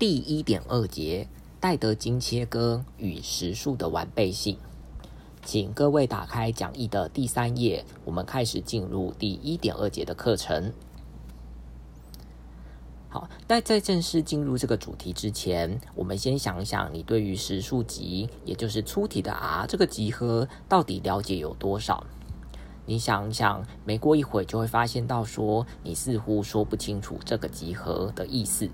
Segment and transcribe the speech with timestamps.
[0.00, 1.28] 第一点二节
[1.60, 4.56] 戴德金切割与实数的完备性，
[5.44, 10.72] 请各位打开讲义的第三页，我们开始进入第一点二节的课程。
[13.10, 22.06] 好，在在正式进入这个主题之前，我们先想一想，你对于实数集，也就是粗体的 r 这个集合，到底了解有多少？
[22.86, 28.66] 你想一想，没过一会就会发现到说，你似乎说不清楚这个集合的意思。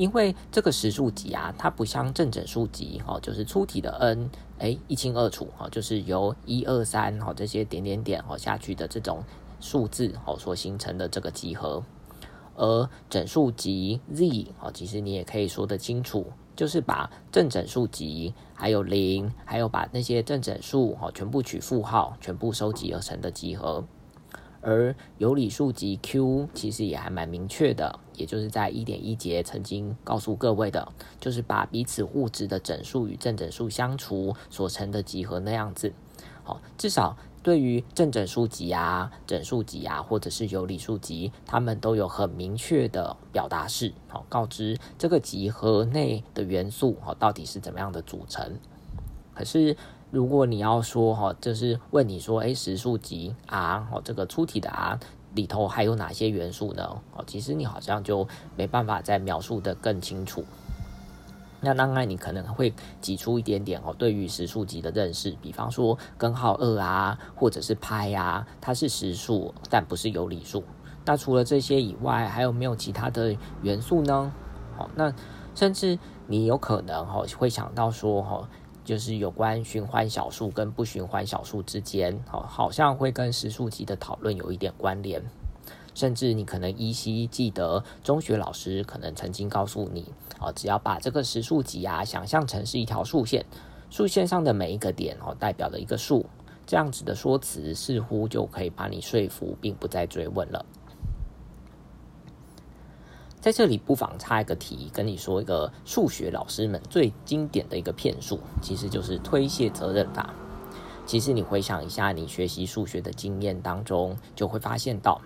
[0.00, 9.22] 因为这个实数集啊，它不像正整数集，哦，就是粗体的 n，哎，一清二楚，哈，就是由一二三，哈，这些点点点，哦，下去的这种
[9.60, 11.82] 数字，哦，所形成的这个集合。
[12.56, 23.84] 而整数集 z，哦，其实你也可以说得清楚，就是把正整数集，还有零，还有把那些正整数，哦，全部取负号，全部收集而成的集合。
[24.62, 35.94] 而有理数集 Q 其实也还蛮明确的，也就是在一点一节曾经告诉各位的，就是把彼此互质的整数与正整数相除所成的集合那样子。
[36.44, 48.58] 好，至少对于正整数集啊、整数集啊，或者是有理数集，他们都有很明确的表达式，好，告知这个集合内的元素，好，到底是怎么样的组成。
[49.34, 49.74] 可是。
[50.10, 54.98] 如果你要说哈，就是问你说，哎，实数集 r 哦，这个粗体的 r
[55.34, 57.00] 里头还有哪些元素呢？
[57.14, 60.44] 哦，其实你好像就没办法再描述的更清楚。
[61.60, 70.64] 那当然，你可能会挤出一点点哦，对于实数集的认识，比方说根号二啊，或者是派啊，它是实数，但不是有理数。
[71.04, 74.32] 那除了这些以外，还有没有其他的元素呢？
[74.76, 75.14] 好，那
[75.54, 78.48] 甚至你有可能哈会想到说哈。
[78.90, 85.22] 就是有关循环小数跟不循环小数之间，好，好像会跟实数集的讨论有一点关联。
[85.94, 93.46] 甚至你可能依稀记得中学老师可能曾经告诉你，哦，只要把这个实数集啊想象成是一条竖线，
[93.90, 96.26] 竖线上的每一个点哦代表了一个数，
[96.66, 100.66] 这样子的说辞似乎就可以把你说服，并不再追问了。
[103.40, 110.34] 在这里不妨插一个题，跟你说一个数学老师们最经典的一个骗术，其实就是推卸责任法。
[111.06, 115.20] 其实你回想一下，你学习数学的经验当中，就会发现到，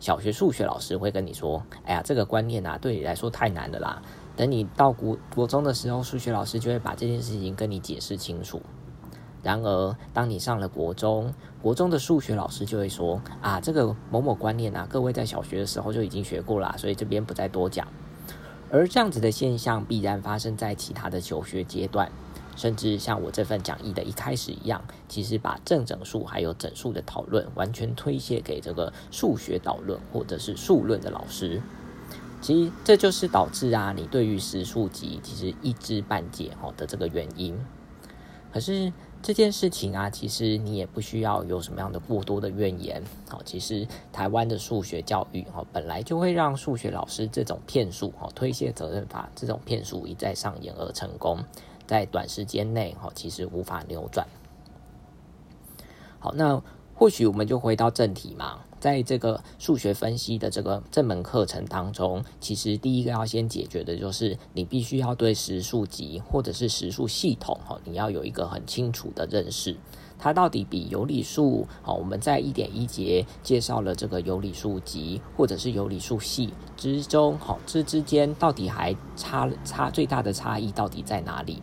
[0.00, 4.02] 小学数学老师会跟你说：“哎呀，这个观念啊，对你来说太难了啦。”
[4.36, 8.60] 等你到国国中的时候，数学老师就会把这件事情跟你解释清楚。
[9.48, 11.32] 然而，当你上了国中，
[11.62, 17.88] 国中的数学老师就会说：“啊，这个某某观念啊，各位在小学的时候就已经学过了，所以这边不再多讲。”
[18.70, 22.12] 而这样子的现象必然发生在其他的求学阶段，
[22.56, 31.62] 甚至像我这份讲义的一开始一样，其实把正整数还有整数的讨论完全推卸给这个数学导论或者是数论的老师。
[32.42, 37.58] 其实这就是导致啊，你对于实数集其实一知半解哦的这个原因。
[38.52, 38.92] 可是。
[39.20, 43.02] 这件事情啊，其实你也不需要有什么样的过多的怨言。
[43.28, 51.44] 好，其实台湾的数学教育哈，本来就会让数学老师这种骗术哈、推卸责任法这种骗术一再上演而成功，
[51.86, 54.26] 在短时间内哈，其实无法扭转。
[56.20, 56.62] 好，那
[56.94, 58.60] 或许我们就回到正题嘛。
[58.80, 69.76] 在这个数学分析的这个这门课程当中，其实第一个要先解决的就是你必须要对实数集或者是实数系统哈，你要有一个很清楚的认识，
[70.18, 71.94] 它到底比有理数好。
[71.94, 81.62] 我们在一点一节介绍了这个有理数集或者是有理数系之中，好，这之间到底还差差最大的差异到底在哪里？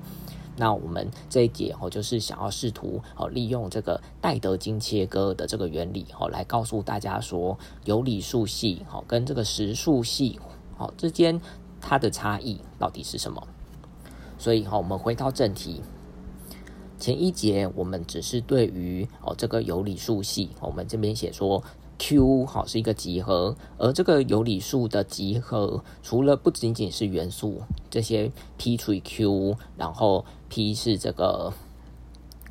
[0.58, 10.40] 那我们这一节哦，就是想要试图哦，利用这个戴德金切割的这个原理哦，来告诉大家说，有理数系哦跟这个实数系
[10.78, 11.40] 哦之间
[11.82, 13.46] 它的差异到底是什么？
[14.38, 15.82] 所以哈，我们回到正题，
[16.98, 21.64] 前一节我们只是对于哦这个有理数系，我们这边写说。
[21.98, 31.54] Q 好是一个集合，而这个有理数的集合，除了不仅仅是元素这些 P 除以 Q，然后 P 是这个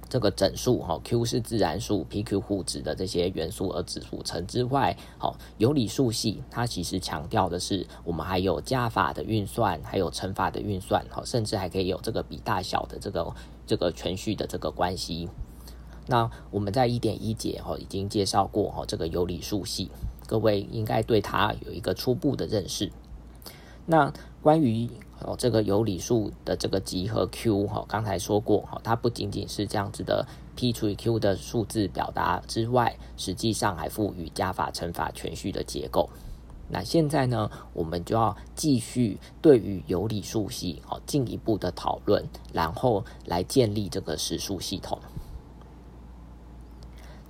[0.08, 13.34] 这个整数哈，Q 是自然数，PQ 互质的这些元素而组成之外，好有理数系它其实强调的是，我们还有加法的运算，还有乘法的运算，好，甚至还可以有这个比大小的这个
[13.66, 15.28] 这个全序的这个关系。
[16.06, 19.90] 那我们在一点一节哈已经介绍过哈这个有理数系，
[20.26, 22.90] 各位应该对它有一个初步的认识。
[23.86, 24.12] 那
[24.42, 24.88] 关于
[25.20, 36.08] 哦这个有理数的这个集合 Q 哈，刚才说过哈，它不仅仅是这样子的 P 除以 Q 的数字表达之外，实际上还赋予加法乘法全序的结构。
[36.68, 44.98] 那现在呢，我们就要继续对于有理数系哦进一步的讨论，然后来建立这个实数系统。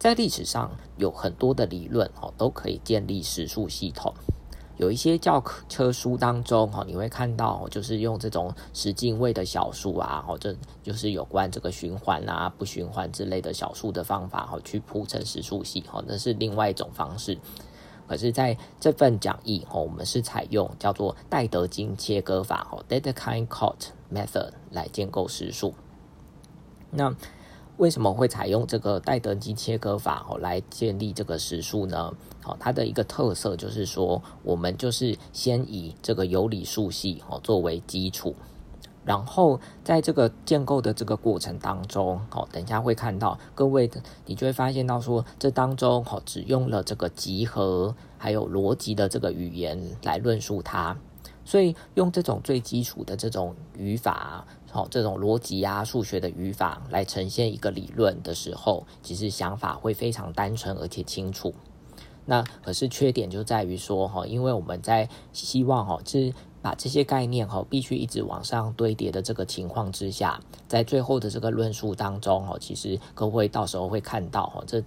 [0.04, 4.12] 在历史上有很多的理论哦，都可以建立实数系统。
[4.76, 17.38] 有一些教科书当中哈，你会看到就是用这种十进位的小数啊，或者就是有关这个循环啊、不循环之类的小数的方法哈，去铺成实数系哈，那是另外一种方式。
[18.06, 25.72] 可是在这份讲义哈，我们是采用叫做戴德金切割法哈 （Dedekind-Cot Method） 来建构实数。
[26.90, 27.16] 那
[27.76, 32.12] 为什么会采用这个戴德基切割法哦来建立这个实数呢？
[32.41, 38.37] 好，它的一个特色就是说，我们就是先以这个有理数系哦作为基础，
[39.05, 50.97] 然后在这个建构的这个过程当中，哦，等一下会看到各位的，你就会发现到说，这当中哦只用了这个集合还有逻辑的这个语言来论述它。
[51.44, 61.55] 所以用这种最基础的这种语法，好，这种逻辑啊、数学的语法来呈现一个理论的时候，其实想法会非常单纯而且清楚。
[62.26, 66.32] 那可是缺点就在于说，哈，因为我们在希望哈，是
[66.62, 74.82] 把这些概念哈，必须一直往上堆叠的这个情况之下，在最后的这个论述当中，哈，其实各位到时候会看到，哈，这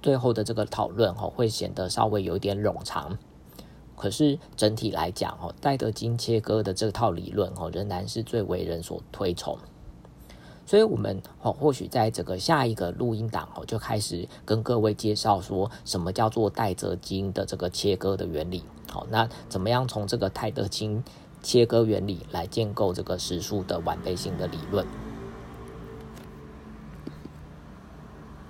[0.00, 3.18] 最后的这个讨论，哈，会显得稍微有点冗长。
[3.98, 9.58] 可是整体来讲，哦，戴德金切割的这套理论，哦，仍然是最为人所推崇。
[10.64, 18.62] 所以，我们哦，或许在这个下一个录音档，哦，就开始跟各位介绍说什么叫做戴德金的这个切割的原理。
[18.90, 21.02] 好，那怎么样从这个戴德金
[21.42, 24.86] 切割原理来建构这个实数的完备性的理论？